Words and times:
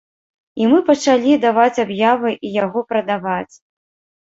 І 0.61 0.69
мы 0.71 0.79
пачалі 0.87 1.35
даваць 1.43 1.81
аб'явы 1.85 2.29
і 2.49 2.53
яго 2.65 2.85
прадаваць. 2.95 3.55